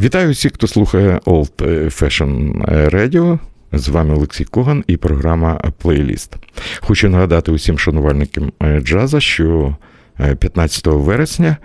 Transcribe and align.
Вітаю 0.00 0.32
всіх, 0.32 0.52
хто 0.52 0.66
слухає 0.66 1.20
Old 1.26 1.62
Fashion 1.84 2.64
Radio. 2.90 3.38
З 3.72 3.88
вами 3.88 4.14
Олексій 4.14 4.44
Коган 4.44 4.84
і 4.86 4.96
програма 4.96 5.54
Плейліст. 5.78 6.36
Хочу 6.80 7.08
нагадати 7.08 7.52
усім 7.52 7.78
шанувальникам 7.78 8.52
джаза, 8.82 9.20
що 9.20 9.76
15 10.38 10.86
вересня 10.86 11.56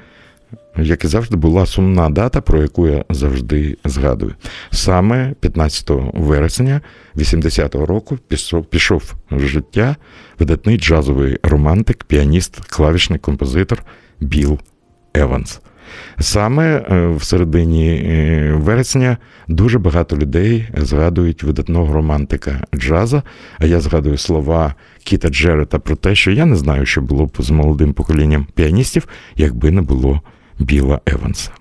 як 0.77 1.03
і 1.03 1.07
завжди, 1.07 1.37
була 1.37 1.65
сумна 1.65 2.09
дата, 2.09 2.41
про 2.41 2.61
яку 2.61 2.87
я 2.87 3.05
завжди 3.09 3.77
згадую. 3.85 4.35
Саме 4.71 5.33
15 5.39 5.89
вересня 6.13 6.81
80-го 7.15 7.85
року 7.85 8.17
пішов, 8.27 8.65
пішов 8.65 9.13
в 9.31 9.39
життя 9.39 9.95
видатний 10.39 10.77
джазовий 10.77 11.37
романтик, 11.43 12.03
піаніст, 12.03 12.59
клавішний 12.59 13.19
композитор 13.19 13.83
Біл 14.19 14.59
Еванс. 15.13 15.61
Саме 16.19 16.77
е, 16.77 17.07
в 17.07 17.23
середині 17.23 17.89
е, 17.89 18.53
вересня 18.53 19.17
дуже 19.47 19.79
багато 19.79 20.17
людей 20.17 20.67
згадують 20.77 21.43
видатного 21.43 21.93
романтика 21.93 22.63
джаза. 22.75 23.23
А 23.59 23.65
я 23.65 23.79
згадую 23.79 24.17
слова 24.17 24.75
Кіта 25.03 25.29
Джерета 25.29 25.79
про 25.79 25.95
те, 25.95 26.15
що 26.15 26.31
я 26.31 26.45
не 26.45 26.55
знаю, 26.55 26.85
що 26.85 27.01
було 27.01 27.25
б 27.25 27.31
з 27.39 27.49
молодим 27.49 27.93
поколінням 27.93 28.47
піаністів, 28.55 29.07
якби 29.35 29.71
не 29.71 29.81
було 29.81 30.21
Біла 30.59 30.99
Еванса. 31.05 31.51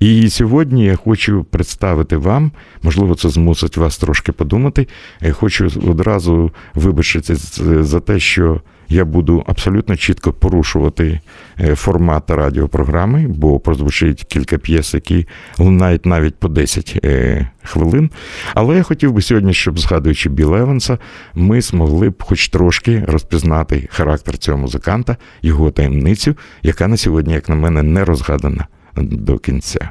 І 0.00 0.28
сьогодні 0.30 0.84
я 0.84 0.96
хочу 0.96 1.44
представити 1.44 2.16
вам, 2.16 2.52
можливо, 2.82 3.14
це 3.14 3.28
змусить 3.28 3.76
вас 3.76 3.98
трошки 3.98 4.32
подумати. 4.32 4.88
Я 5.20 5.32
хочу 5.32 5.70
одразу 5.86 6.50
вибачитися 6.74 7.84
за 7.84 8.00
те, 8.00 8.18
що 8.18 8.60
я 8.88 9.04
буду 9.04 9.44
абсолютно 9.46 9.96
чітко 9.96 10.32
порушувати 10.32 11.20
е, 11.60 11.74
формат 11.74 12.30
радіопрограми, 12.30 13.26
бо 13.28 13.60
прозвучить 13.60 14.24
кілька 14.24 14.58
п'єс, 14.58 14.94
які 14.94 15.26
лунають 15.58 16.06
навіть 16.06 16.34
по 16.34 16.48
10 16.48 17.00
е, 17.04 17.48
хвилин. 17.62 18.10
Але 18.54 18.76
я 18.76 18.82
хотів 18.82 19.12
би 19.12 19.22
сьогодні, 19.22 19.54
щоб, 19.54 19.78
згадуючи 19.78 20.28
Біла 20.28 20.58
Еванса, 20.58 20.98
ми 21.34 21.60
змогли 21.60 22.10
б 22.10 22.22
хоч 22.22 22.48
трошки 22.48 23.04
розпізнати 23.08 23.88
характер 23.90 24.38
цього 24.38 24.58
музиканта, 24.58 25.16
його 25.42 25.70
таємницю, 25.70 26.36
яка 26.62 26.88
на 26.88 26.96
сьогодні, 26.96 27.34
як 27.34 27.48
на 27.48 27.54
мене, 27.54 27.82
не 27.82 28.04
розгадана 28.04 28.66
до 28.96 29.38
кінця. 29.38 29.90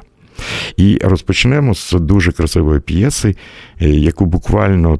І 0.76 0.98
розпочнемо 1.02 1.74
з 1.74 1.92
дуже 1.92 2.32
красивої 2.32 2.80
п'єси, 2.80 3.36
е, 3.80 3.88
яку 3.88 4.26
буквально 4.26 4.98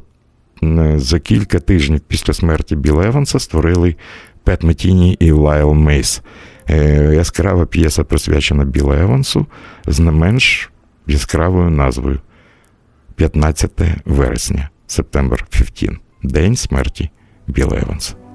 за 0.96 1.18
кілька 1.20 1.58
тижнів 1.58 2.00
після 2.00 2.32
смерті 2.32 2.76
Біла 2.76 3.06
Еванса 3.06 3.38
створили 3.38 3.96
Пет 4.44 4.62
Метіні 4.62 5.16
і 5.20 5.30
Лайл 5.30 5.72
Мейс. 5.72 6.22
Е, 6.70 7.14
яскрава 7.14 7.66
п'єса 7.66 8.04
присвячена 8.04 8.64
Біла 8.64 8.96
Евансу 8.96 9.46
з 9.86 10.00
не 10.00 10.10
менш 10.10 10.70
яскравою 11.06 11.70
назвою 11.70 12.20
15 13.14 13.80
вересня, 14.04 14.68
September 14.86 15.46
15, 15.50 15.90
День 16.22 16.56
смерті 16.56 17.10
Біла 17.46 17.78
Еванса. 17.78 18.27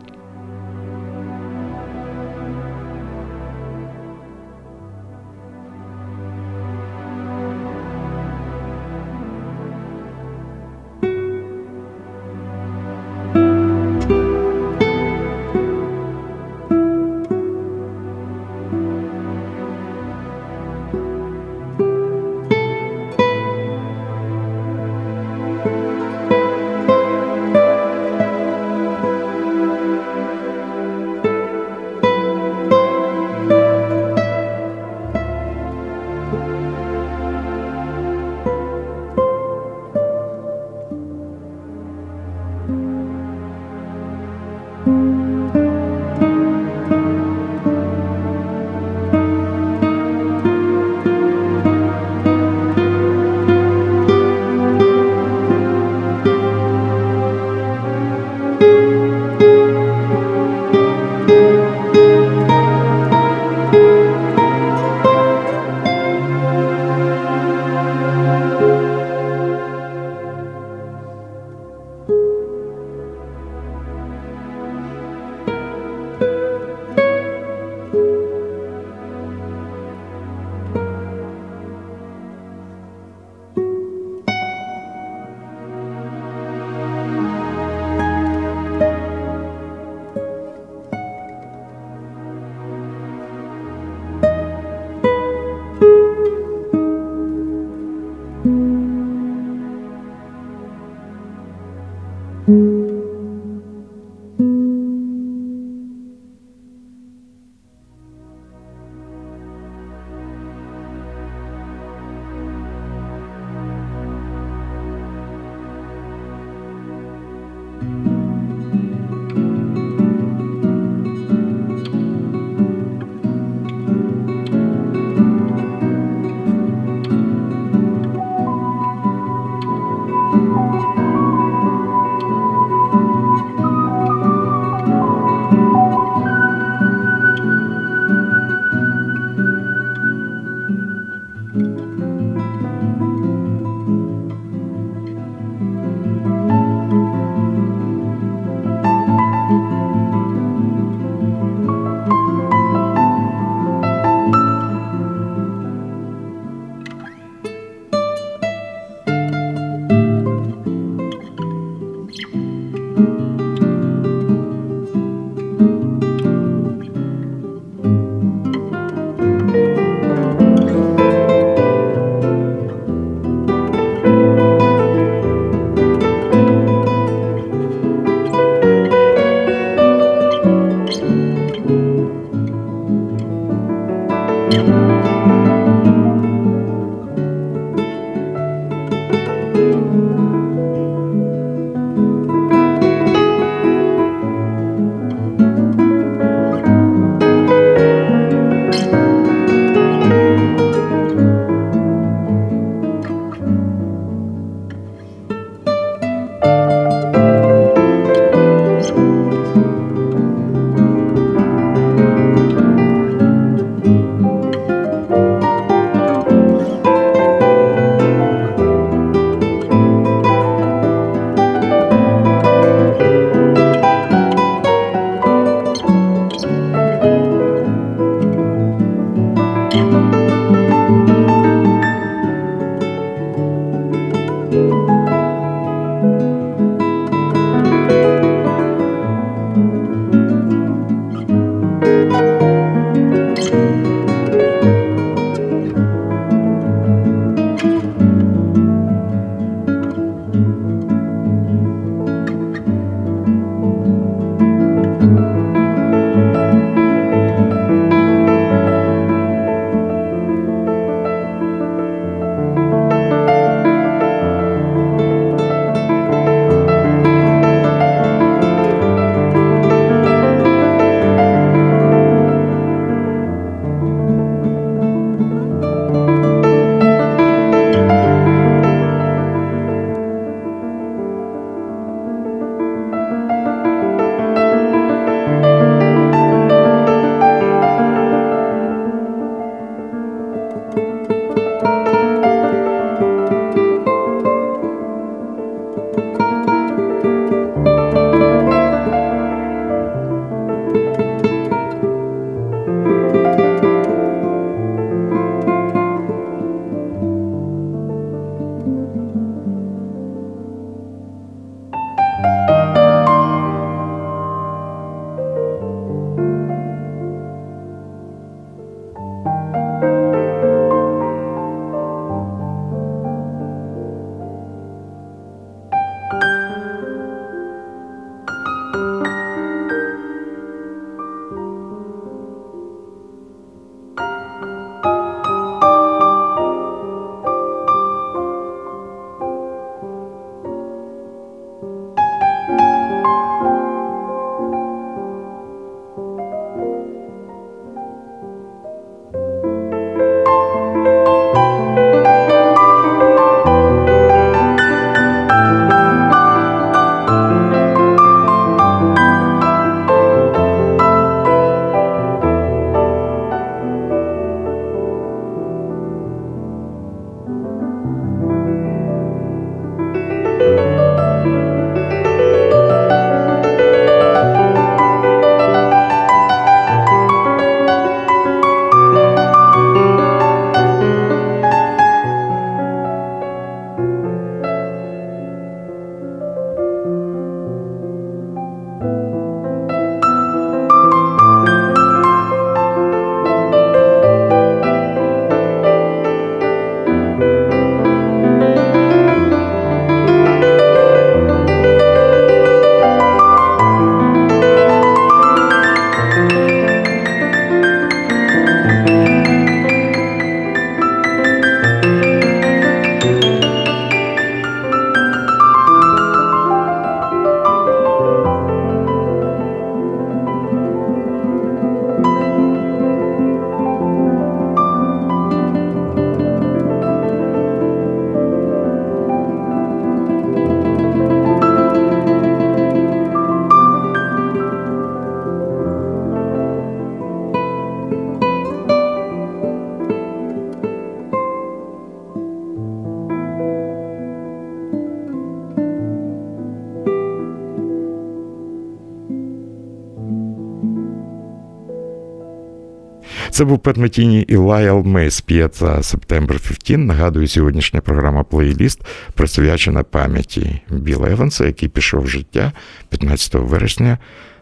Це 453.33 453.45
був 453.45 453.59
Пет 453.59 453.77
Метіні 453.77 454.21
і 454.21 454.35
Лайл 454.35 454.83
Мейс 454.85 455.21
п'єса 455.21 455.65
September 455.65 456.27
15. 456.27 456.77
Нагадую, 456.77 457.27
сьогоднішня 457.27 457.81
програма 457.81 458.23
плейліст 458.23 458.81
присвячена 459.13 459.83
пам'яті 459.83 460.61
Біла 460.69 461.09
Еванса, 461.09 461.45
який 461.45 461.69
пішов 461.69 462.01
з 462.01 462.07
життя 462.07 462.51
15 462.89 463.33
вересня 463.33 463.97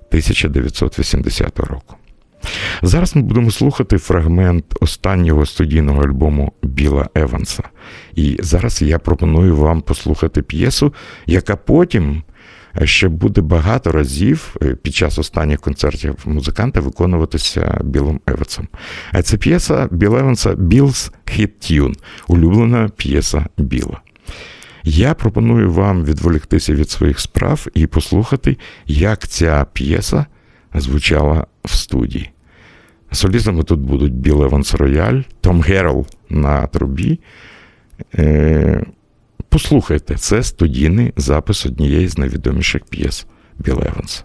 1980 0.10 1.60
року. 1.60 1.96
Зараз 2.82 3.16
ми 3.16 3.22
будемо 3.22 3.52
слухати 3.52 3.98
фрагмент 3.98 4.66
останнього 4.80 5.46
студійного 5.46 6.04
альбому 6.04 6.52
Біла 6.64 7.10
Еванса. 7.16 7.64
І 8.16 8.38
зараз 8.40 8.82
я 8.82 9.00
пропоную 9.00 9.56
вам 9.56 9.82
послухати 9.82 10.42
п'єсу, 10.42 10.94
яка 11.26 11.56
потім 11.56 12.24
ще 12.84 13.08
буде 13.08 13.42
багато 13.42 13.92
разів 13.92 14.56
е, 14.62 14.76
під 14.76 14.96
час 14.96 15.20
останніх 15.20 15.60
концертів 15.62 16.16
музиканта 16.26 16.80
виконуватися 16.80 17.82
Білом 17.84 18.20
Евансом. 18.28 18.68
А 19.12 19.22
це 19.22 19.38
п'єса 19.38 19.88
Біл 19.92 20.18
Еванса 20.18 20.56
Bill's 20.56 21.12
Hit 21.26 21.50
Tune, 21.62 21.94
улюблена 22.28 22.90
п'єса 22.98 23.46
Біла. 23.58 24.02
Я 24.84 25.14
пропоную 25.14 25.72
вам 25.72 26.06
відволіктися 26.06 26.74
від 26.74 26.90
своїх 26.90 27.20
справ 27.20 27.68
і 27.74 27.88
послухати, 27.88 28.58
як 28.88 29.28
ця 29.28 29.66
п'єса 29.74 30.26
звучала 30.74 31.46
в 31.66 31.70
студії. 31.70 32.30
Солістами 33.12 33.64
тут 33.64 33.80
будуть 33.80 34.14
Біл 34.14 34.44
Еванс 34.44 34.74
Рояль, 34.74 35.22
Том 35.42 35.62
Герл 35.62 36.06
на 36.30 36.68
трубі. 36.68 37.20
Послухайте, 39.50 40.16
це 40.16 40.44
студійний 40.44 41.14
запис 41.18 41.66
однієї 41.66 42.08
з 42.08 42.18
найвідоміших 42.18 42.86
п'єс 42.86 43.26
Біл 43.60 43.82
Еванса. 43.82 44.24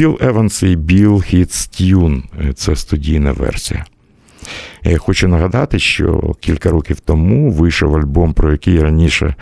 Біл 0.00 0.18
Еванс 0.20 0.62
і 0.62 0.76
Bill's 0.76 1.22
Hit 1.22 1.66
Tune 1.66 2.24
це 2.54 2.76
студійна 2.76 3.32
версія. 3.32 3.84
Я 4.82 4.98
хочу 4.98 5.28
нагадати, 5.28 5.78
що 5.78 6.34
кілька 6.40 6.70
років 6.70 7.00
тому 7.00 7.50
вийшов 7.50 7.96
альбом, 7.96 8.32
про 8.32 8.52
який 8.52 8.80
раніше 8.80 9.34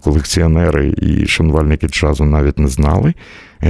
колекціонери 0.00 0.94
і 0.98 1.26
шанувальники 1.26 1.88
джазу 1.88 2.24
навіть 2.24 2.58
не 2.58 2.68
знали. 2.68 3.14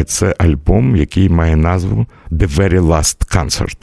Це 0.07 0.35
альбом, 0.39 0.97
який 0.97 1.29
має 1.29 1.57
назву 1.57 2.07
The 2.31 2.57
Very 2.57 2.81
Last 2.81 3.37
Concert. 3.37 3.77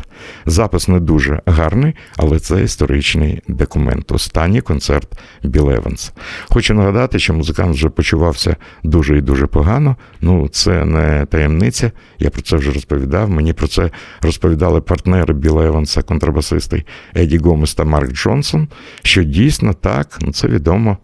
Запис 0.45 0.87
не 0.87 0.99
дуже 0.99 1.41
гарний, 1.45 1.95
але 2.17 2.39
це 2.39 2.63
історичний 2.63 3.41
документ. 3.47 4.11
Останній 4.11 4.61
концерт 4.61 5.19
Біл 5.43 5.69
Еванс. 5.71 6.13
Хочу 6.49 6.73
нагадати, 6.73 7.19
що 7.19 7.33
музикант 7.33 7.75
вже 7.75 7.89
почувався 7.89 8.55
дуже 8.83 9.17
і 9.17 9.21
дуже 9.21 9.47
погано. 9.47 9.95
Ну, 10.21 10.47
це 10.47 10.85
не 10.85 11.25
таємниця. 11.25 11.91
Я 12.19 12.29
про 12.29 12.41
це 12.41 12.55
вже 12.55 12.71
розповідав. 12.71 13.29
Мені 13.29 13.53
про 13.53 13.67
це 13.67 13.89
розповідали 14.21 14.81
партнери 14.81 15.33
Біла 15.33 15.65
Еванса, 15.65 16.01
контрабасисти 16.01 16.83
Еді 17.15 17.37
Гомес 17.37 17.75
та 17.75 17.83
Марк 17.83 18.11
Джонсон. 18.11 18.67
Що 19.03 19.23
дійсно 19.23 19.73
так, 19.73 20.17
ну 20.21 20.33
це 20.33 20.47
відомо. 20.47 20.97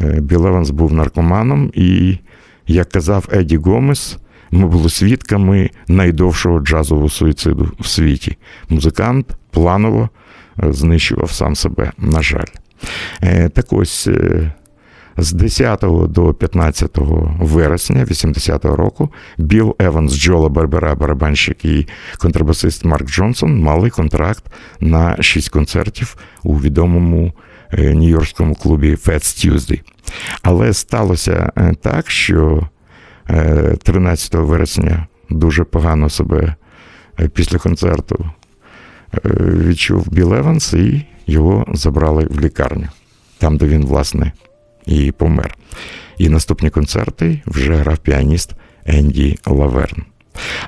Е, 0.00 0.20
Біл 0.20 0.46
Еванс 0.46 0.70
був 0.70 0.92
наркоманом, 0.92 1.70
і, 1.74 2.18
як 2.66 2.88
казав 2.88 3.28
Еді 3.32 3.56
Гомес, 3.56 4.18
ми 4.50 4.66
були 4.66 4.90
свідками 4.90 5.70
найдовшого 5.88 6.60
джазового 6.60 7.08
суїциду 7.08 7.72
в 7.80 7.86
світі. 7.86 8.36
Музикант 8.68 9.26
планово 9.50 10.08
е, 10.62 10.72
знищував 10.72 11.30
сам 11.30 11.56
себе, 11.56 11.92
на 11.98 12.22
жаль. 12.22 12.46
Е, 13.22 13.48
так 13.48 13.72
ось 13.72 14.08
з 15.16 15.32
10 15.32 15.84
до 16.08 16.34
15 16.34 16.90
вересня 17.40 18.04
80-го 18.04 18.76
року 18.76 19.12
Білл 19.38 19.76
Еванс, 19.78 20.14
Джола 20.14 20.48
Барбера, 20.48 20.94
барабанщик 20.94 21.64
і 21.64 21.86
контрабасист 22.18 22.84
Марк 22.84 23.10
Джонсон 23.10 23.60
мали 23.60 23.90
контракт 23.90 24.44
на 24.80 25.22
6 25.22 25.48
концертів 25.48 26.16
у 26.42 26.60
відомому 26.60 27.32
нью-йоркському 27.72 28.54
клубі 28.54 28.94
Fats 28.94 29.46
Tuesday. 29.46 29.80
Але 30.42 30.72
сталося 30.72 31.52
так, 31.82 32.10
що 32.10 32.68
13 33.82 34.34
вересня 34.34 35.06
дуже 35.30 35.64
погано 35.64 36.10
себе 36.10 36.54
після 37.34 37.58
концерту 37.58 38.30
відчув 39.24 40.08
Біл 40.12 40.34
Еванс, 40.34 40.72
і 40.72 41.02
його 41.26 41.66
забрали 41.72 42.26
в 42.30 42.40
лікарню, 42.40 42.88
там, 43.38 43.56
де 43.56 43.66
він, 43.66 43.86
власне, 43.86 44.32
і 44.86 45.12
помер. 45.12 45.56
І 46.18 46.28
наступні 46.28 46.70
концерти 46.70 47.42
вже 47.46 47.74
грав 47.74 47.98
піаніст 47.98 48.52
Енді 48.86 49.38
Лаверн. 49.46 50.02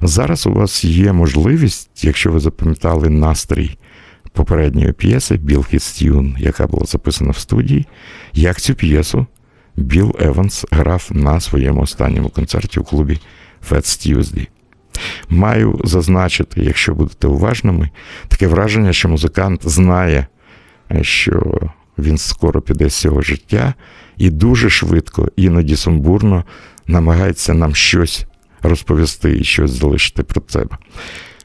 Зараз 0.03 0.47
у 0.47 0.53
вас 0.53 0.85
є 0.85 1.13
можливість, 1.13 2.05
якщо 2.05 2.33
ви 2.33 2.41
запам'ятали 2.41 3.09
настрій 3.09 3.79
попередньої 4.33 4.93
п'єси 4.93 5.37
Bill's 5.37 5.65
Hit 5.65 5.92
Tune, 5.92 6.37
яка 6.39 6.67
була 6.67 6.85
записана 6.87 7.31
в 7.31 7.39
студії, 7.39 7.87
як 8.33 8.61
цю 8.61 8.75
п'єсу 8.75 9.27
Біл 9.77 10.17
Еванс 10.21 10.67
грав 10.71 11.09
на 11.11 11.41
своєму 11.41 11.81
останньому 11.81 12.29
концерті 12.29 12.81
у 12.81 12.85
клубі 12.85 13.19
Fats 13.71 14.15
Tuesday. 14.17 14.49
Маю 15.29 15.81
зазначити, 15.85 16.61
якщо 16.61 16.95
будете 16.95 17.27
уважними, 17.27 17.91
таке 18.29 18.47
враження, 18.47 18.93
що 18.93 19.09
музикант 19.09 19.69
знає, 19.69 20.27
що 21.01 21.61
він 21.99 22.19
скоро 22.19 22.61
піде 22.61 22.91
з 22.91 22.95
цього 22.95 23.23
життя, 23.23 23.75
і 24.17 24.31
дуже 24.31 24.71
швидко, 24.71 25.29
іноді 25.37 25.77
сумбурно 25.77 26.45
намагається 26.87 27.55
нам 27.55 27.75
щось 27.75 28.27
розповісти 28.63 29.39
і 29.39 29.45
щось 29.45 29.71
залишити 29.71 30.23
про 30.23 30.43
себе. 30.49 30.77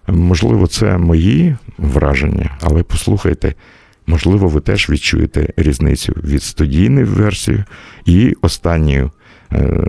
Можливо, 0.08 0.68
це 0.68 0.98
мої 0.98 1.58
враження, 1.78 2.58
але 2.62 2.84
послухайте, 2.84 3.54
можливо, 4.08 4.48
ви 4.48 4.62
теж 4.62 4.90
відчуєте 4.90 5.54
різницю 5.58 6.14
від 6.24 6.44
студійної 6.44 7.06
версії 7.06 7.64
і 8.06 8.36
останньою 8.42 9.12
е, 9.52 9.88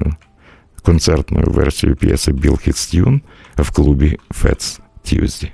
концертною 0.82 1.46
версією 1.46 1.96
п'єси 1.96 2.32
Bill 2.32 2.68
Hits 2.68 2.94
Tune 2.94 3.20
в 3.56 3.70
клубі 3.70 4.18
Fats 4.30 4.80
Tuesday. 5.04 5.50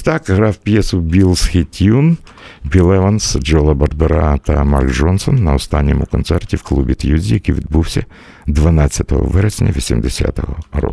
Ось 0.00 0.04
так 0.04 0.22
грав 0.28 0.56
п'єсу 0.56 1.00
Bill's 1.00 1.46
Hit 1.46 1.72
Tune, 1.72 2.16
Біл 2.64 2.92
Еванс, 2.92 3.36
Джо 3.38 3.62
Ла 3.62 3.74
Барбера 3.74 4.38
та 4.38 4.64
Марк 4.64 4.88
Джонсон 4.88 5.44
на 5.44 5.54
останньому 5.54 6.06
концерті 6.06 6.56
в 6.56 6.62
клубі 6.62 6.94
Т'юзі, 6.94 7.34
який 7.34 7.54
відбувся 7.54 8.04
12 8.46 9.06
вересня 9.10 9.70
80-го 9.70 10.56
року. 10.72 10.89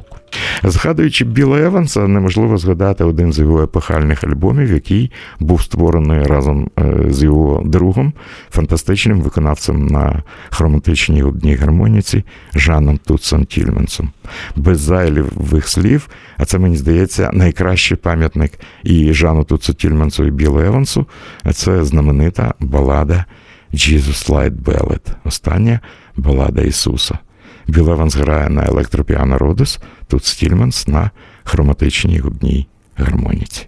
Згадуючи 0.64 1.26
Біла 1.26 1.60
Еванса, 1.60 2.08
неможливо 2.08 2.50
не 2.50 2.58
згадати 2.58 3.04
один 3.04 3.34
з 3.34 3.40
його 3.40 3.64
епохальних 3.64 4.24
альбомів, 4.24 4.74
який 4.74 5.12
був 5.40 5.62
створений 5.62 6.24
разом 6.24 6.70
е, 6.80 7.06
з 7.10 7.24
його 7.24 7.64
другом, 7.66 8.14
фантастичним 8.50 9.22
виконавцем 9.22 9.88
на 9.88 10.24
хроматичній 10.50 11.24
одній 11.24 11.56
гармоніці 11.56 12.24
Жаном 12.56 12.98
Тутсом 12.98 13.46
Тільменсом. 13.46 14.12
Без 14.56 14.80
зайливих 14.80 15.68
слів, 15.68 16.10
а 16.38 16.46
це 16.46 16.60
мені 16.60 16.78
здається 16.78 17.30
найкращий 17.34 17.98
пам'ятник 17.98 18.52
і 18.84 19.14
Жану 19.14 19.44
Тутсу 19.44 19.74
Тільменсу, 19.74 20.26
і 20.26 20.32
Білу 20.32 20.60
Евансу. 20.60 21.06
Це 21.54 21.84
знаменита 21.84 22.54
балада 22.60 23.26
Jesus 23.74 24.30
Light 24.30 24.64
Ballad, 24.64 25.02
остання 25.24 25.80
балада 26.16 26.62
Ісуса. 26.62 27.20
Біл 27.68 27.90
Еванс 27.90 28.16
грає 28.16 28.50
на 28.50 28.66
електропіано 28.66 29.38
Родос, 29.38 29.80
тут 30.08 30.26
Стільманс 30.26 30.88
на 30.88 31.12
хроматичній 31.44 32.20
губній 32.20 32.68
гармоніці. 32.96 33.68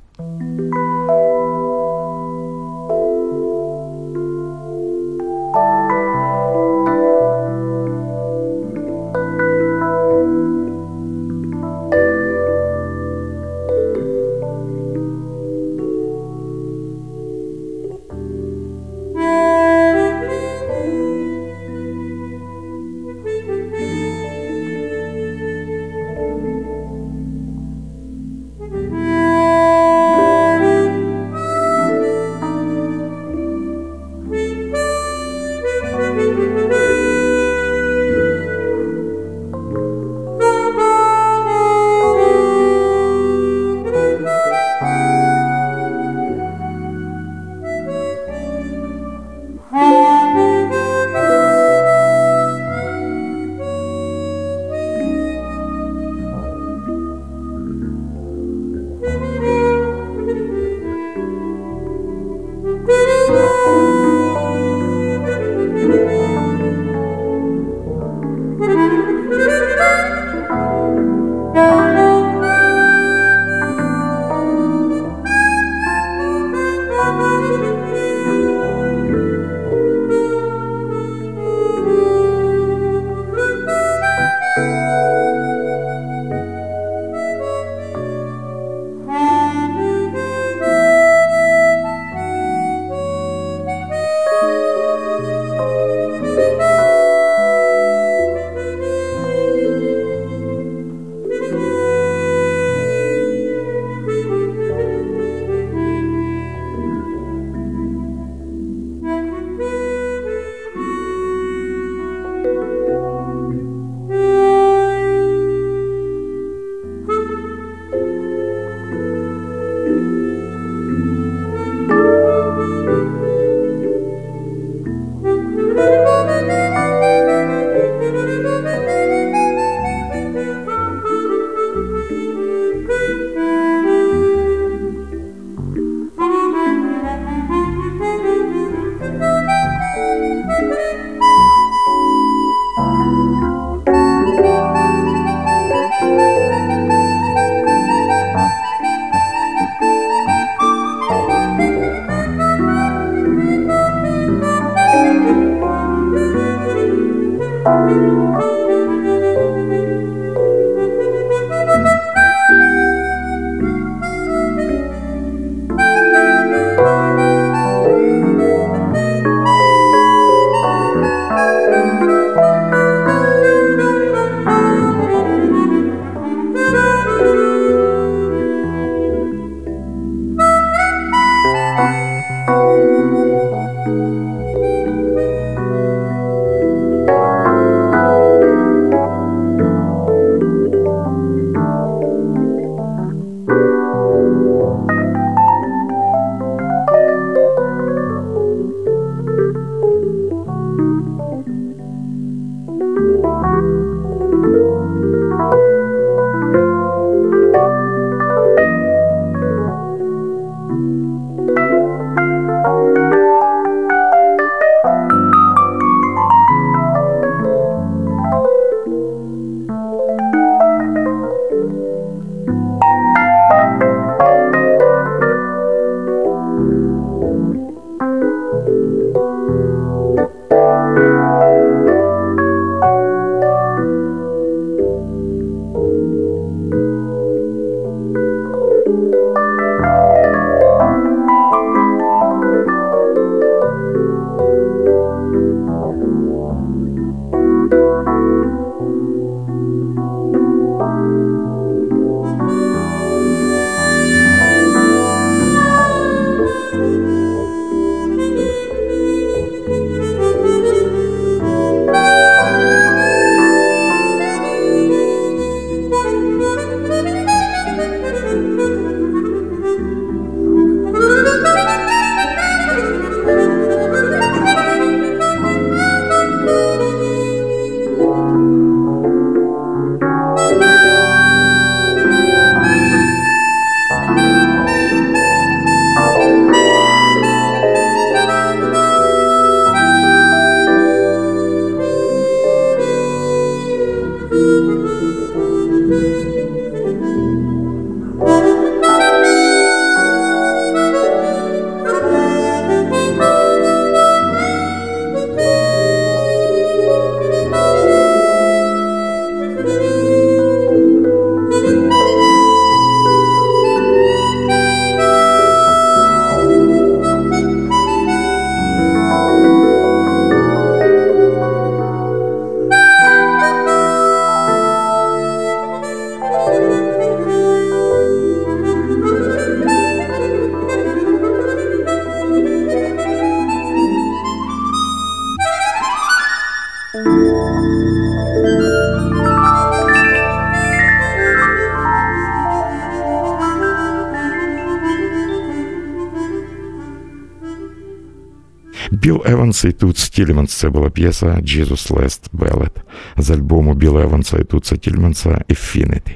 Біл 349.50 349.56
Еванс 349.56 349.64
і 349.64 349.72
тут 349.72 349.98
Стільманс 349.98 350.54
це 350.54 350.70
була 350.70 350.90
п'єса 350.90 351.26
Jesus 351.26 351.92
Last 351.92 352.30
Ballad 352.34 352.72
з 353.18 353.30
альбому 353.30 353.74
Біла 353.74 354.02
Еванса 354.02 354.38
і 354.38 354.44
тут 354.44 354.64
Тільманса 354.64 355.44
Infinity. 355.50 356.16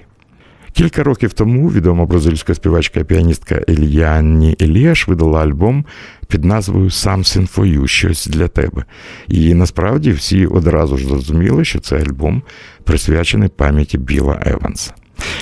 Кілька 0.73 1.03
років 1.03 1.33
тому 1.33 1.69
відома 1.69 2.05
бразильська 2.05 2.55
співачка 2.55 2.99
і 2.99 3.03
піаністка 3.03 3.61
Ельяні 3.69 4.55
Еліаш 4.61 5.07
видала 5.07 5.43
альбом 5.43 5.85
під 6.27 6.45
назвою 6.45 6.89
Something 6.89 7.55
for 7.55 7.79
You, 7.79 7.87
щось 7.87 8.27
для 8.27 8.47
тебе. 8.47 8.85
І 9.27 9.53
насправді 9.53 10.11
всі 10.11 10.45
одразу 10.45 10.97
ж 10.97 11.07
зрозуміли, 11.07 11.65
що 11.65 11.79
це 11.79 11.97
альбом 11.97 12.43
присвячений 12.83 13.49
пам'яті 13.49 13.97
Біла 13.97 14.43
Еванса. 14.45 14.93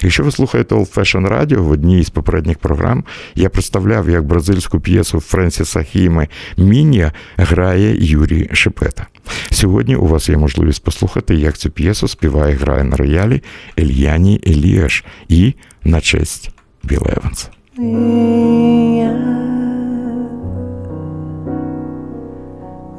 Якщо 0.02 0.24
ви 0.24 0.32
слухаєте 0.32 0.76
Old 0.76 0.94
Fashion 0.94 1.30
Radio, 1.30 1.58
в 1.58 1.72
одній 1.72 2.00
із 2.00 2.10
попередніх 2.10 2.58
програм 2.58 3.04
я 3.36 3.50
представляв, 3.50 4.10
як 4.10 4.26
бразильську 4.26 4.80
п'єсу 4.80 5.20
Френсіса 5.20 5.84
Хіми 5.84 6.28
Мінія 6.58 7.12
грає 7.38 8.06
Юрій 8.06 8.50
Шепета. 8.54 9.08
Сьогодні 9.52 9.96
у 9.96 10.08
вас 10.08 10.30
є 10.30 10.38
можливість 10.38 10.84
послухати, 10.84 11.36
як 11.36 11.58
цю 11.58 11.70
п'єсу 11.70 12.08
співає 12.08 12.56
грає 12.56 12.84
на 12.84 12.98
роялі 12.98 13.44
Ельяні 13.80 14.42
Еліаш 14.48 15.04
і 15.28 15.54
на 15.84 16.02
честь 16.02 16.52
Біл 16.84 17.08
Еванса. 17.18 17.48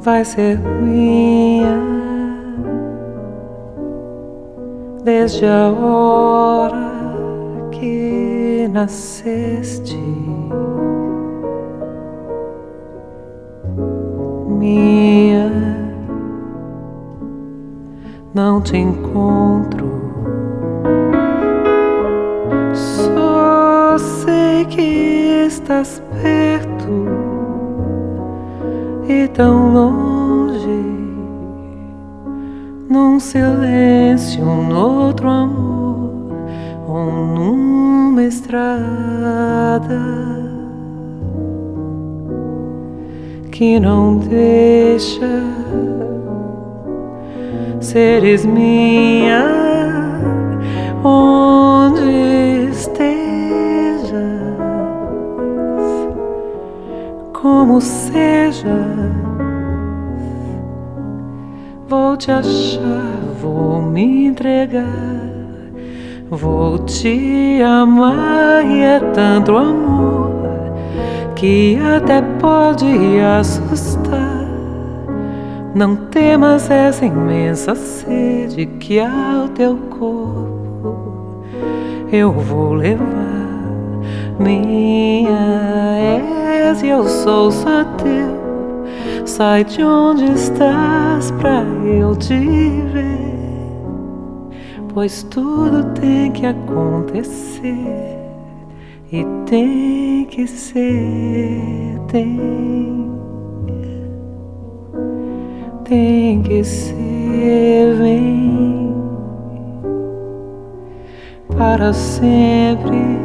vai 0.05 0.25
ser 0.25 0.57
minha 0.81 2.22
desde 5.03 5.45
a 5.45 5.69
hora 5.69 6.91
que 7.71 8.69
nasceste. 8.71 9.99
Minha, 14.47 15.51
não 18.33 18.61
te 18.61 18.77
encontro. 18.77 19.91
Só 22.73 23.97
sei 23.97 24.65
que 24.65 25.45
estás 25.47 26.01
perto 26.21 27.07
e 29.07 29.27
tão 29.27 29.73
longe, 29.73 30.02
silêncio, 33.23 34.43
num 34.43 34.75
outro 34.75 35.29
amor, 35.29 36.11
ou 36.87 37.11
numa 37.11 38.23
estrada 38.23 40.01
que 43.51 43.79
não 43.79 44.17
deixa 44.17 45.41
seres 47.79 48.45
minha 48.45 49.45
onde 51.03 52.69
estejas, 52.71 54.13
como 57.31 57.79
seja, 57.79 58.67
vou 61.87 62.17
te 62.17 62.31
achar, 62.31 63.12
vou 63.43 63.81
me 63.81 64.27
entregar, 64.27 65.19
vou 66.29 66.79
te 66.79 67.61
amar 67.61 68.65
e 68.65 68.79
é 68.79 69.01
tanto 69.13 69.57
amor 69.57 70.31
que 71.35 71.77
até 71.97 72.21
pode 72.39 72.87
assustar. 73.19 74.47
Não 75.75 75.93
temas 75.93 76.71
essa 76.71 77.05
imensa 77.05 77.75
sede 77.75 78.65
que 78.65 79.01
ao 79.01 79.49
teu 79.49 79.75
corpo 79.89 81.43
eu 82.13 82.31
vou 82.31 82.75
levar. 82.75 83.03
Minha 84.39 86.21
és 86.69 86.81
e 86.81 86.87
eu 86.87 87.03
sou 87.03 87.51
só 87.51 87.83
teu. 87.97 89.25
Sai 89.25 89.65
de 89.65 89.83
onde 89.83 90.31
estás 90.31 91.29
pra 91.31 91.61
eu 91.83 92.15
te 92.15 92.39
ver. 92.93 93.32
Pois 94.93 95.23
tudo 95.23 95.85
tem 95.99 96.31
que 96.31 96.45
acontecer 96.45 97.73
e 99.11 99.25
tem 99.47 100.25
que 100.25 100.45
ser, 100.45 101.99
tem, 102.09 103.09
tem 105.83 106.43
que 106.43 106.63
ser, 106.63 107.95
vem 107.95 108.93
para 111.57 111.91
sempre, 111.91 113.17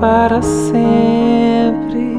para 0.00 0.40
sempre, 0.40 2.16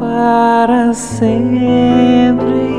para 0.00 0.94
sempre. 0.94 2.75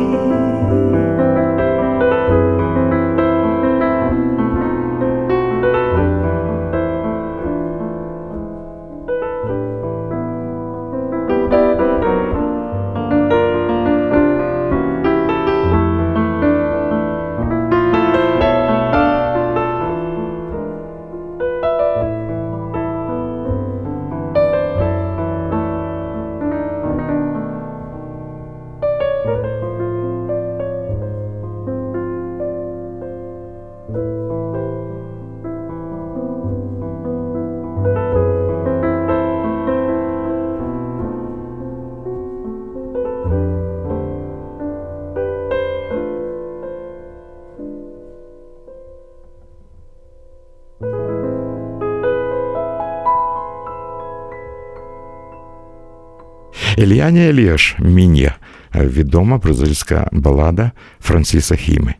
Еліані 56.98 57.30
Еліаш 57.30 57.76
Мін'я 57.80 58.36
відома 58.76 59.38
бразильська 59.38 60.10
балада 60.12 60.72
Франсіса 61.00 61.56
Хіми. 61.56 61.94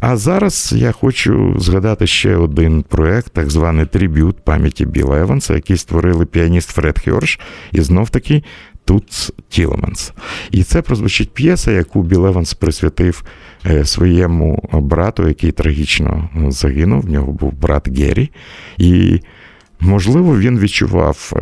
А 0.00 0.16
зараз 0.16 0.74
я 0.76 0.92
хочу 0.92 1.54
згадати 1.58 2.06
ще 2.06 2.36
один 2.36 2.82
проект, 2.82 3.32
так 3.32 3.50
званий 3.50 3.86
трибют 3.86 4.44
пам'яті 4.44 4.86
Біла 4.86 5.20
Еванса, 5.20 5.54
який 5.54 5.76
створили 5.76 6.26
піаніст 6.26 6.70
Фред 6.70 7.04
Хьорш 7.04 7.40
і 7.72 7.80
знов 7.80 8.10
таки 8.10 8.42
Тутс 8.84 9.32
Тілеманс. 9.48 10.12
І 10.50 10.62
це 10.62 10.82
прозвучить 10.82 11.34
п'єса, 11.34 11.72
яку 11.72 12.02
Біл 12.02 12.26
Еванс 12.26 12.54
присвятив 12.54 13.24
своєму 13.84 14.68
брату, 14.72 15.28
який 15.28 15.52
трагічно 15.52 16.28
загинув. 16.48 17.02
В 17.02 17.10
нього 17.10 17.32
був 17.32 17.52
брат 17.52 17.98
Геррі. 17.98 18.30
І, 18.78 19.20
можливо, 19.80 20.38
він 20.38 20.58
відчував 20.58 21.32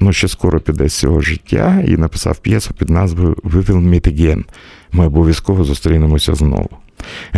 ну, 0.00 0.12
що 0.12 0.28
скоро 0.28 0.60
піде 0.60 0.88
з 0.88 0.94
цього 0.94 1.20
життя, 1.20 1.82
і 1.86 1.96
написав 1.96 2.38
п'єсу 2.38 2.74
під 2.74 2.90
назвою 2.90 3.34
We 3.34 3.64
will 3.64 3.88
meet 3.88 4.08
again. 4.08 4.44
Ми 4.92 5.06
обов'язково 5.06 5.64
зустрінемося 5.64 6.34
знову. 6.34 6.70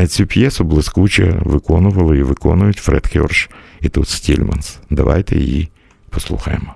Цю 0.08 0.26
п'єсу 0.26 0.64
блискуче 0.64 1.40
виконували 1.44 2.18
і 2.18 2.22
виконують 2.22 2.78
Фред 2.78 3.12
Хьорш 3.12 3.50
і 3.80 3.88
тут 3.88 4.08
Стільманс. 4.08 4.78
Давайте 4.90 5.38
її 5.38 5.68
послухаємо. 6.10 6.74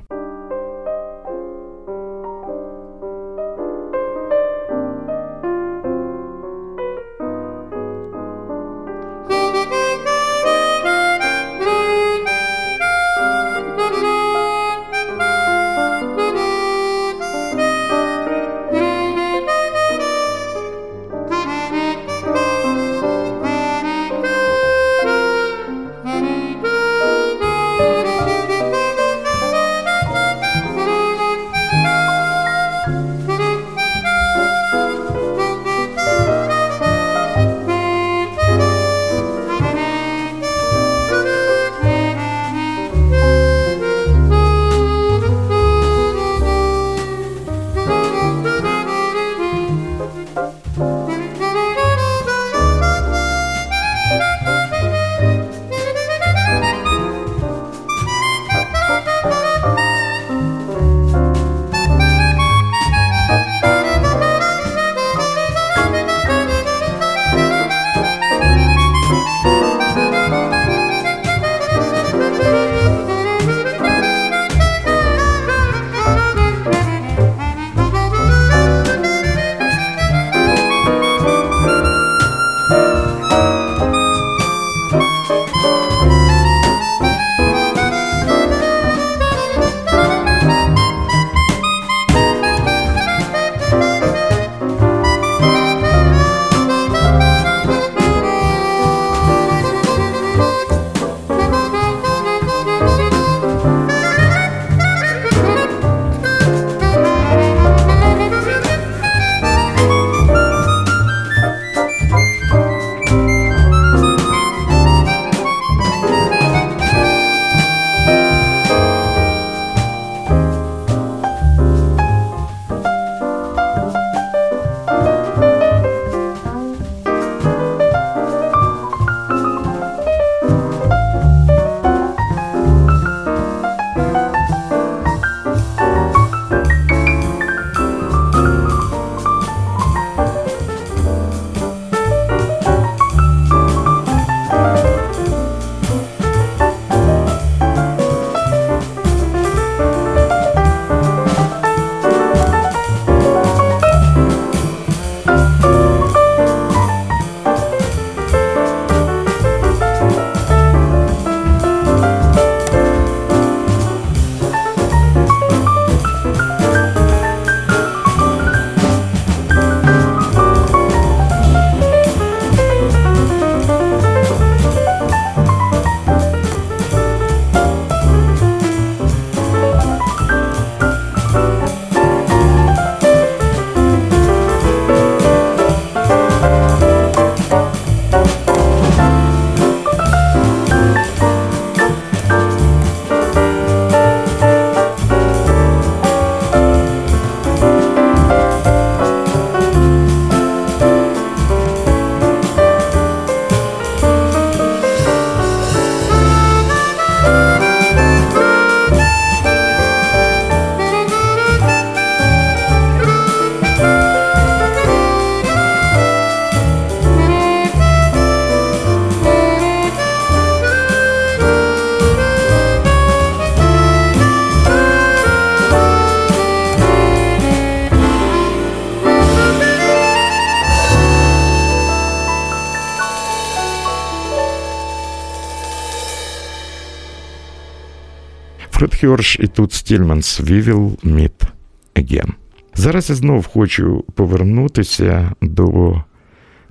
Хьорш 239.02 239.36
і 239.40 239.46
тут 239.46 239.72
Стільманс 239.72 240.40
We 240.40 240.64
will 240.64 240.96
meet. 241.04 242.28
Зараз 242.74 243.10
я 243.10 243.16
знов 243.16 243.46
хочу 243.46 244.04
повернутися 244.14 245.32
до 245.42 245.94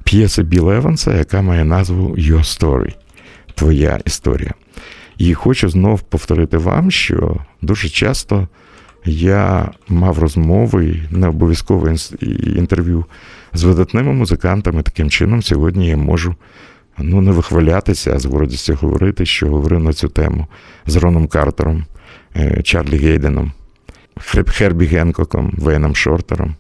п'єси 0.04 0.44
Біла 0.44 0.76
Еванса, 0.76 1.18
яка 1.18 1.42
має 1.42 1.64
назву 1.64 2.10
Your 2.10 2.40
Story 2.40 2.96
Твоя 3.56 4.00
історія. 4.06 4.52
І 5.18 5.34
хочу 5.34 5.70
знов 5.70 6.02
повторити 6.02 6.58
вам, 6.58 6.92
що 6.92 7.38
дуже 7.62 7.90
часто 7.90 8.48
я 9.06 9.72
мав 9.88 10.20
розмови, 10.20 11.00
не 11.10 11.28
обов'язково 11.28 11.90
інтерв'ю 12.56 13.06
з 13.54 13.64
видатними 13.64 14.14
музикантами. 14.14 14.84
Таким 14.84 15.10
чином, 15.10 15.44
сьогодні 15.44 15.88
я 15.88 15.98
можу 15.98 16.36
ну, 16.98 17.22
не 17.22 17.32
вихвалятися, 17.32 18.14
а 18.16 18.20
з 18.20 18.26
гордістю 18.26 18.78
говорити, 18.82 19.26
що 19.26 19.48
говорив 19.48 19.80
на 19.80 19.94
цю 19.94 20.08
тему 20.08 20.48
з 20.86 20.96
Роном 20.96 21.28
Картером, 21.28 21.86
Чарлі 22.64 22.98
Гейденом, 22.98 23.52
Хербі 24.48 24.86
Генкоком, 24.86 25.54
Вейном 25.58 25.96
Шортером, 25.96 26.56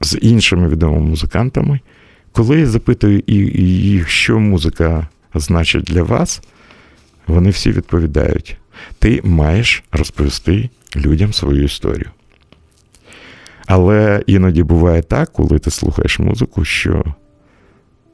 з 0.00 0.18
іншими 0.22 0.68
відомими 0.68 1.06
музикантами. 1.06 1.80
Коли 2.32 2.60
я 2.60 2.66
запитую 2.66 3.22
їх, 3.26 4.08
що 4.08 4.38
музика 4.38 5.08
значить 5.34 5.84
для 5.84 6.02
вас, 6.02 6.42
вони 7.26 7.50
всі 7.50 7.72
відповідають: 7.72 8.56
ти 8.98 9.20
маєш 9.24 9.84
розповісти 9.92 10.70
людям 10.96 11.32
свою 11.32 11.64
історію. 11.64 12.10
Але 13.66 14.22
іноді 14.26 14.62
буває 14.62 15.02
так, 15.02 15.32
коли 15.32 15.58
ти 15.58 15.70
слухаєш 15.70 16.18
музику, 16.18 16.64
що 16.64 17.04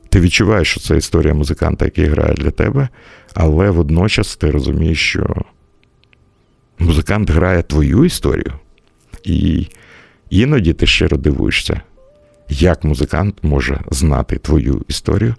ти 0.09 0.21
відчуваєш, 0.21 0.71
що 0.71 0.81
це 0.81 0.97
історія 0.97 1.35
музиканта, 1.35 1.85
який 1.85 2.07
грає 2.07 2.35
для 2.35 2.51
тебе, 2.51 2.89
але 3.35 3.71
водночас 3.71 4.37
ти 4.37 4.51
розумієш, 4.51 5.01
що 5.01 5.45
музикант 6.79 7.31
грає 7.31 7.63
твою 7.63 8.05
історію, 8.05 8.53
і 9.25 9.67
іноді 10.31 10.73
ти 10.73 10.87
щиро 10.87 11.17
дивуєшся, 11.17 11.81
як 12.49 12.85
музикант 12.85 13.39
може 13.43 13.81
знати 13.91 14.37
твою 14.37 14.85
історію 14.89 15.35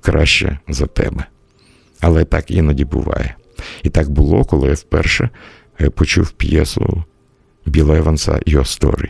краще 0.00 0.58
за 0.68 0.86
тебе. 0.86 1.24
Але 2.00 2.24
так 2.24 2.50
іноді 2.50 2.84
буває. 2.84 3.34
І 3.82 3.88
так 3.88 4.10
було, 4.10 4.44
коли 4.44 4.68
я 4.68 4.74
вперше 4.74 5.30
е, 5.80 5.90
почув 5.90 6.30
п'єсу 6.30 7.04
Біла 7.66 7.96
Еванса 7.96 8.32
«Your 8.32 8.80
Story». 8.80 9.08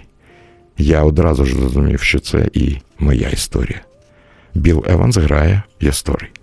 Я 0.78 1.02
одразу 1.02 1.44
ж 1.44 1.54
зрозумів, 1.54 2.00
що 2.00 2.18
це 2.18 2.48
і 2.52 2.76
моя 2.98 3.28
історія. 3.28 3.80
Біл 4.54 4.84
Еванс 4.88 5.16
грає 5.16 5.62
«Your 5.80 6.06
Story». 6.06 6.39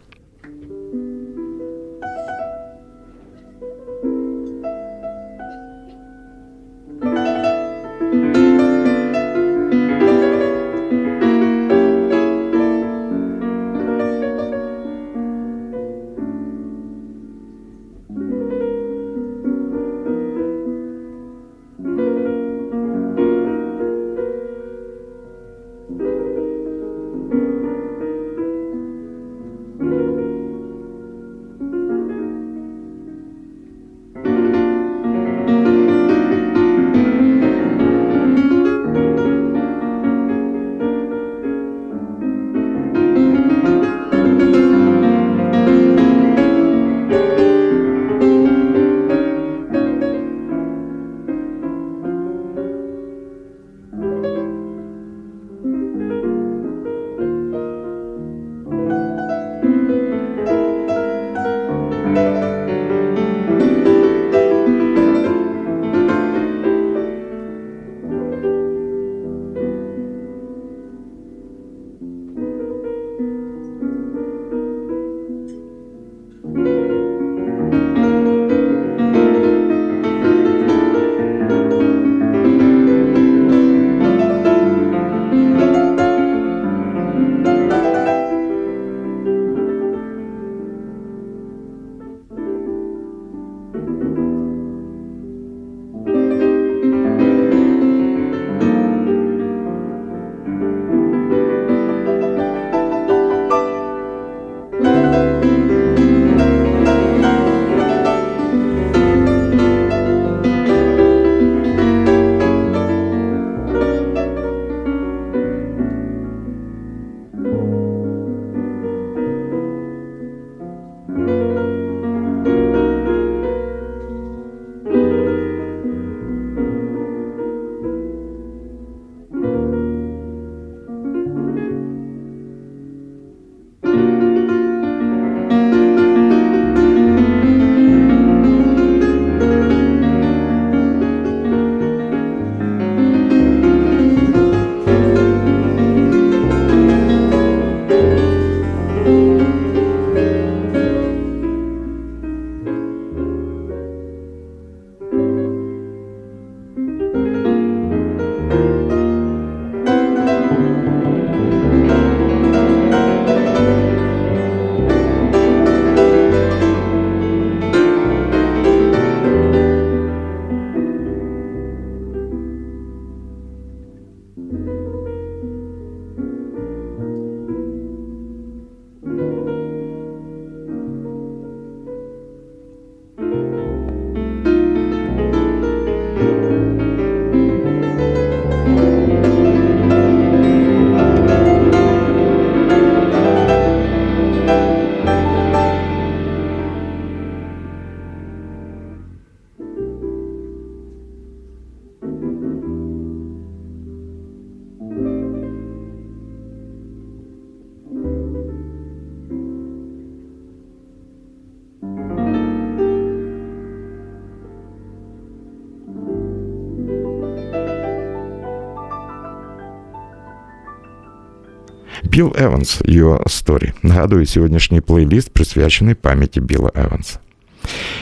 Біл 222.18 222.34
Еванс 222.39 222.82
Your 222.82 223.24
Story. 223.24 223.72
Нагадую, 223.84 224.26
сьогоднішній 224.26 224.82
плейліст 224.82 225.34
присвячений 225.34 225.95
пам'яті 225.95 226.41
Біла 226.41 226.72
Еванса. 226.76 227.20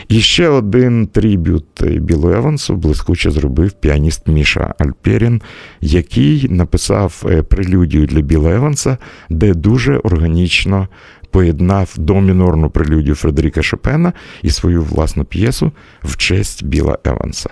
І 0.07 0.21
ще 0.21 0.49
один 0.49 1.07
трибют 1.07 1.65
Білу 1.81 2.31
Евансу 2.31 2.75
блискуче 2.75 3.31
зробив 3.31 3.71
піаніст 3.71 4.27
Міша 4.27 4.73
Альперін, 4.79 5.41
який 5.81 6.49
написав 6.49 7.23
е, 7.29 7.41
прелюдію 7.41 8.05
для 8.05 8.21
Біла 8.21 8.51
Еванса, 8.51 8.97
де 9.29 9.53
дуже 9.53 9.97
органічно 9.97 10.87
поєднав 11.31 11.93
домінорну 11.97 12.69
прелюдію 12.69 13.15
Фредеріка 13.15 13.63
Шопена 13.63 14.13
і 14.41 14.49
свою 14.49 14.83
власну 14.83 15.25
п'єсу 15.25 15.71
в 16.03 16.17
честь 16.17 16.63
Біла 16.63 16.97
Еванса. 17.05 17.49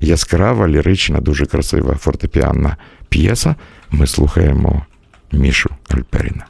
Яскрава, 0.00 0.68
лірична, 0.68 1.20
дуже 1.20 1.46
красива 1.46 1.94
фортепіанна 1.94 2.76
п'єса. 3.08 3.54
Ми 3.90 4.06
слухаємо 4.06 4.84
Мишу 5.32 5.70
Альперина. 5.88 6.46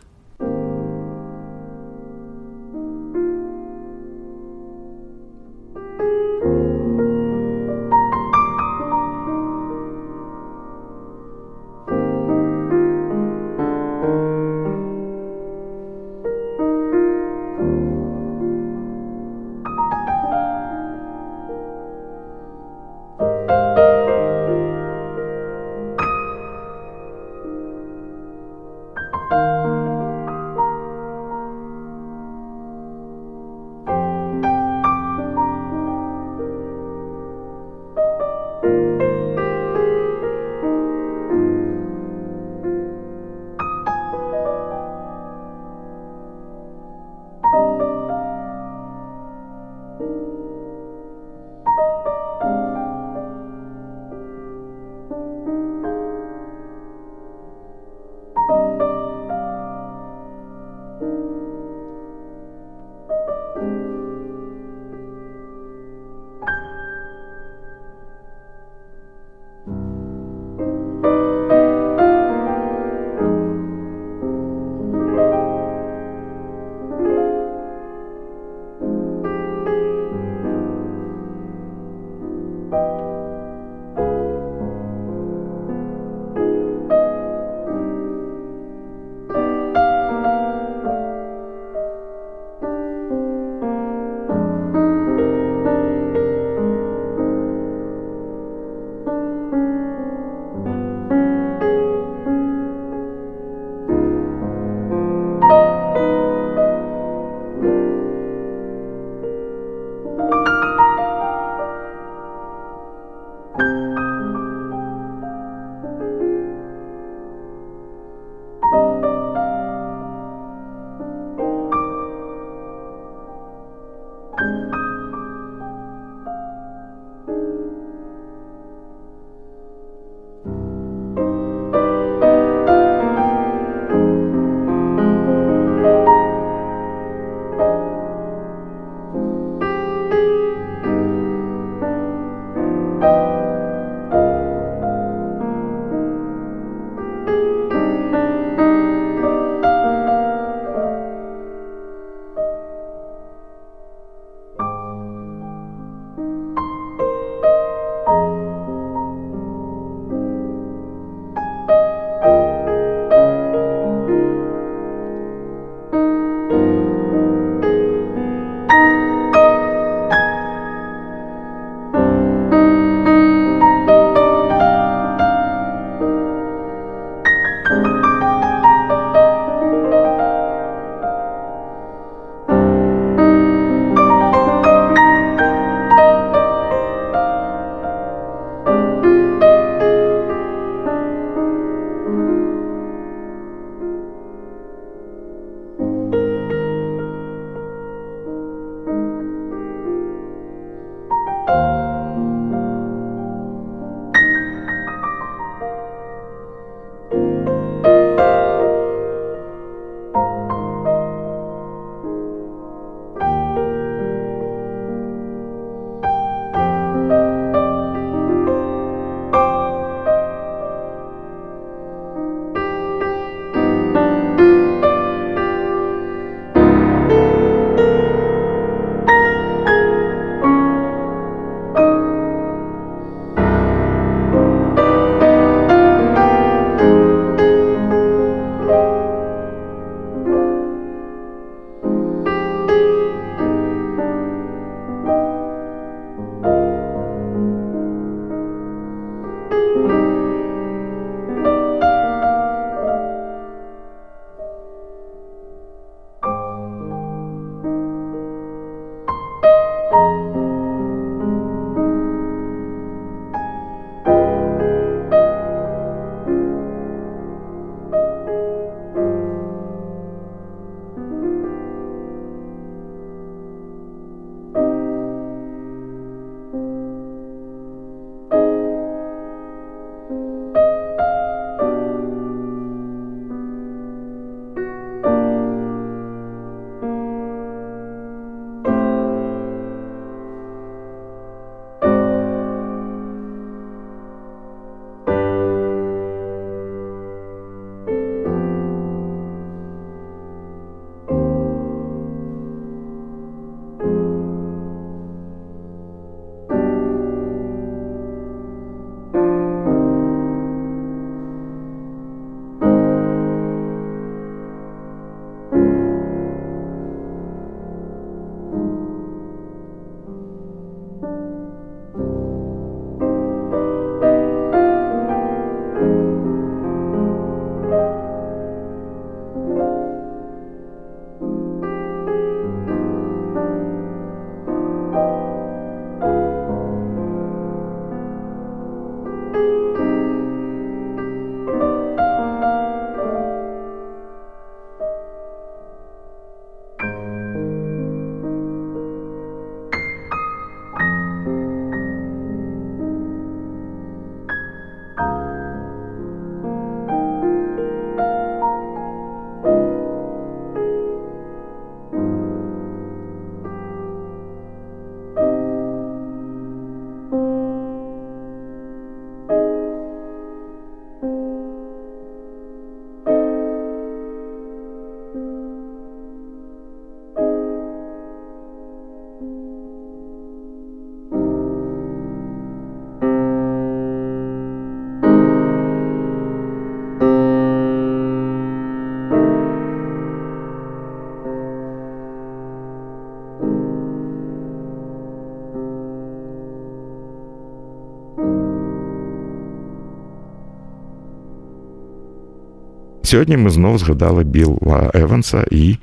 Сьогодні 403.11 403.37
ми 403.37 403.51
знову 403.51 403.79
згадали 403.79 404.25
Біла 404.25 404.91
Еванса 404.95 405.47
і 405.51 405.77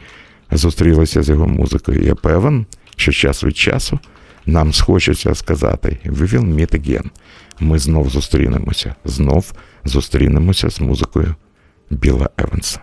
зустрілися 0.52 1.24
з 1.24 1.30
його 1.30 1.48
музикою. 1.48 2.04
Я 2.04 2.16
певен, 2.16 2.66
що 2.96 3.12
час 3.12 3.44
від 3.44 3.58
часу 3.58 4.00
нам 4.46 4.74
схочеться 4.74 5.36
сказати 5.36 5.98
«We 6.06 6.34
will 6.34 6.56
meet 6.56 6.76
again». 6.76 7.06
Ми 7.60 7.80
знов 7.80 8.10
зустрінемося, 8.10 8.96
знов 9.06 9.54
зустрінемося 9.86 10.70
з 10.70 10.82
музикою 10.82 11.36
Біла 11.90 12.30
Еванса. 12.38 12.80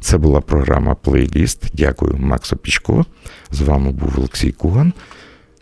Це 0.00 0.18
була 0.18 0.40
програма 0.40 0.94
Плейліст. 0.94 1.64
Дякую, 1.72 2.16
Максу 2.18 2.56
Пічко. 2.56 3.04
З 3.50 3.60
вами 3.60 3.90
був 3.90 4.14
Олексій 4.18 4.52
Куган. 4.52 4.92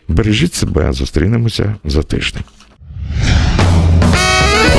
Бережіть 0.07 0.53
себе, 0.53 0.93
зустрінемося 0.93 1.75
за 1.83 2.03
тиждень. 2.03 2.43